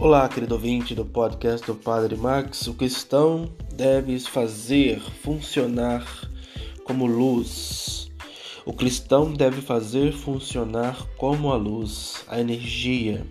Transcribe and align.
Olá, 0.00 0.26
querido 0.30 0.54
ouvinte 0.54 0.94
do 0.94 1.04
podcast 1.04 1.66
do 1.66 1.74
Padre 1.74 2.16
Max. 2.16 2.66
O 2.66 2.72
cristão 2.72 3.54
deve 3.74 4.18
fazer 4.18 4.98
funcionar 4.98 6.26
como 6.84 7.04
luz. 7.04 8.10
O 8.64 8.72
cristão 8.72 9.30
deve 9.30 9.60
fazer 9.60 10.14
funcionar 10.14 11.06
como 11.18 11.52
a 11.52 11.56
luz, 11.56 12.24
a 12.28 12.40
energia, 12.40 13.26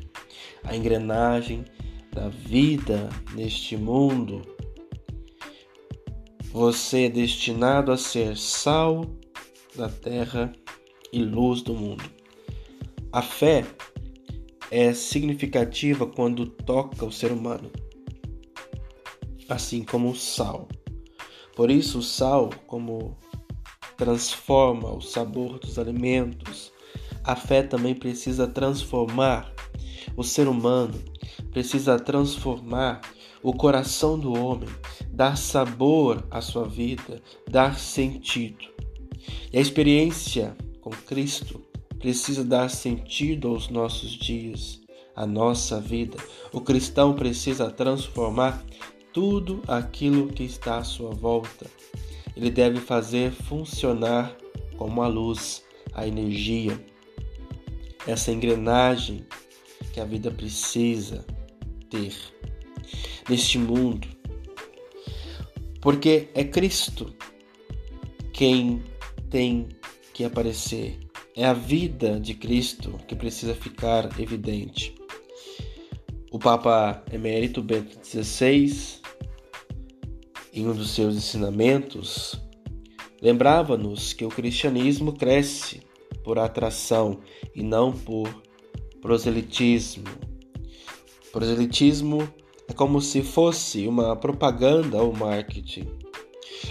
a 0.63 0.75
engrenagem 0.75 1.65
da 2.13 2.29
vida 2.29 3.09
neste 3.33 3.75
mundo. 3.75 4.43
Você 6.51 7.05
é 7.05 7.09
destinado 7.09 7.91
a 7.91 7.97
ser 7.97 8.37
sal 8.37 9.07
da 9.75 9.89
terra 9.89 10.53
e 11.11 11.23
luz 11.23 11.63
do 11.63 11.73
mundo. 11.73 12.03
A 13.11 13.23
fé 13.23 13.65
é 14.71 14.93
significativa 14.93 16.05
quando 16.05 16.45
toca 16.45 17.05
o 17.05 17.11
ser 17.11 17.31
humano, 17.31 17.71
assim 19.47 19.83
como 19.83 20.09
o 20.09 20.15
sal. 20.15 20.67
Por 21.55 21.71
isso, 21.71 21.99
o 21.99 22.03
sal, 22.03 22.49
como 22.67 23.17
transforma 23.97 24.93
o 24.93 25.01
sabor 25.01 25.59
dos 25.59 25.77
alimentos, 25.77 26.71
a 27.23 27.35
fé 27.35 27.61
também 27.61 27.93
precisa 27.93 28.47
transformar 28.47 29.53
o 30.15 30.23
ser 30.23 30.47
humano, 30.47 30.95
precisa 31.51 31.99
transformar 31.99 33.01
o 33.41 33.53
coração 33.53 34.17
do 34.17 34.33
homem, 34.33 34.69
dar 35.11 35.37
sabor 35.37 36.25
à 36.29 36.41
sua 36.41 36.65
vida, 36.65 37.21
dar 37.49 37.77
sentido. 37.77 38.65
E 39.51 39.57
a 39.57 39.61
experiência 39.61 40.55
com 40.81 40.91
Cristo 40.91 41.68
precisa 41.99 42.43
dar 42.43 42.69
sentido 42.69 43.49
aos 43.49 43.69
nossos 43.69 44.11
dias, 44.11 44.79
à 45.15 45.25
nossa 45.25 45.79
vida. 45.79 46.17
O 46.51 46.61
cristão 46.61 47.13
precisa 47.13 47.69
transformar 47.69 48.63
tudo 49.13 49.61
aquilo 49.67 50.27
que 50.27 50.43
está 50.43 50.77
à 50.77 50.83
sua 50.83 51.11
volta. 51.11 51.69
Ele 52.35 52.49
deve 52.49 52.79
fazer 52.79 53.31
funcionar 53.31 54.35
como 54.77 55.01
a 55.01 55.07
luz, 55.07 55.63
a 55.93 56.07
energia, 56.07 56.79
essa 58.07 58.31
engrenagem 58.31 59.25
que 59.91 59.99
a 59.99 60.05
vida 60.05 60.31
precisa 60.31 61.25
ter 61.89 62.15
neste 63.27 63.57
mundo. 63.57 64.07
Porque 65.81 66.29
é 66.33 66.43
Cristo 66.43 67.13
quem 68.31 68.81
tem 69.29 69.67
que 70.13 70.23
aparecer 70.23 71.08
é 71.39 71.45
a 71.45 71.53
vida 71.53 72.19
de 72.19 72.33
Cristo 72.33 72.99
que 73.07 73.15
precisa 73.15 73.55
ficar 73.55 74.19
evidente. 74.19 74.93
O 76.29 76.37
Papa 76.37 77.01
Emérito 77.13 77.63
Bento 77.63 77.97
XVI, 78.05 78.99
em 80.53 80.67
um 80.67 80.73
dos 80.73 80.89
seus 80.89 81.15
ensinamentos, 81.15 82.35
lembrava-nos 83.21 84.11
que 84.11 84.25
o 84.25 84.29
cristianismo 84.29 85.13
cresce 85.13 85.79
por 86.25 86.37
atração 86.37 87.21
e 87.55 87.63
não 87.63 87.93
por 87.93 88.27
proselitismo. 89.01 90.03
Proselitismo 91.31 92.29
é 92.67 92.73
como 92.73 92.99
se 92.99 93.23
fosse 93.23 93.87
uma 93.87 94.13
propaganda 94.13 95.01
ou 95.01 95.13
marketing. 95.13 95.87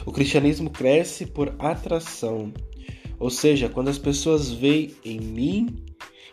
O 0.04 0.12
cristianismo 0.12 0.68
cresce 0.68 1.24
por 1.24 1.56
atração 1.58 2.52
ou 3.18 3.30
seja, 3.30 3.68
quando 3.68 3.88
as 3.88 3.98
pessoas 3.98 4.50
veem 4.50 4.94
em 5.04 5.20
mim 5.20 5.76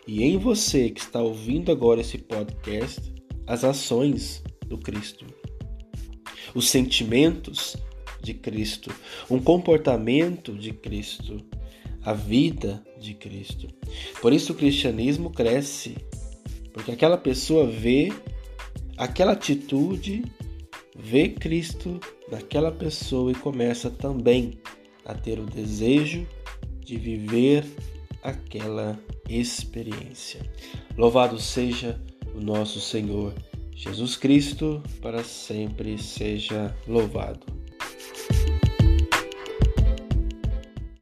e 0.06 0.22
em 0.22 0.38
você 0.38 0.90
que 0.90 1.00
está 1.00 1.20
ouvindo 1.20 1.72
agora 1.72 2.00
esse 2.00 2.18
podcast 2.18 3.14
as 3.46 3.64
ações 3.64 4.42
do 4.66 4.76
Cristo, 4.76 5.24
os 6.54 6.68
sentimentos 6.68 7.76
de 8.22 8.34
Cristo, 8.34 8.92
um 9.30 9.40
comportamento 9.40 10.52
de 10.52 10.72
Cristo, 10.72 11.44
a 12.02 12.12
vida 12.12 12.84
de 13.00 13.14
Cristo. 13.14 13.68
Por 14.20 14.32
isso 14.32 14.52
o 14.52 14.56
cristianismo 14.56 15.30
cresce, 15.30 15.96
porque 16.72 16.90
aquela 16.90 17.16
pessoa 17.16 17.66
vê 17.66 18.12
aquela 18.96 19.32
atitude, 19.32 20.24
vê 20.96 21.28
Cristo 21.28 22.00
naquela 22.30 22.72
pessoa 22.72 23.30
e 23.30 23.34
começa 23.34 23.90
também 23.90 24.58
a 25.04 25.14
ter 25.14 25.38
o 25.38 25.46
desejo 25.46 26.26
de 26.86 26.96
viver 26.96 27.64
aquela 28.22 28.98
experiência. 29.28 30.40
Louvado 30.96 31.38
seja 31.38 32.00
o 32.34 32.40
nosso 32.40 32.80
Senhor 32.80 33.34
Jesus 33.74 34.16
Cristo, 34.16 34.82
para 35.02 35.22
sempre 35.22 35.98
seja 35.98 36.74
louvado. 36.88 37.55